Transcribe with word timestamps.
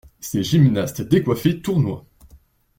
Ces 0.19 0.41
gymnastes 0.41 1.03
décoiffés 1.03 1.61
tournoient. 1.61 2.07